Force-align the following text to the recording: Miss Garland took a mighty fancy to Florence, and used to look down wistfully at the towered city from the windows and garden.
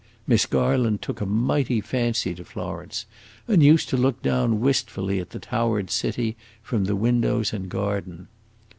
Miss 0.25 0.47
Garland 0.47 1.03
took 1.03 1.21
a 1.21 1.27
mighty 1.27 1.79
fancy 1.79 2.33
to 2.33 2.43
Florence, 2.43 3.05
and 3.47 3.61
used 3.61 3.87
to 3.89 3.97
look 3.97 4.19
down 4.23 4.59
wistfully 4.59 5.19
at 5.19 5.29
the 5.29 5.37
towered 5.37 5.91
city 5.91 6.35
from 6.63 6.85
the 6.85 6.95
windows 6.95 7.53
and 7.53 7.69
garden. 7.69 8.27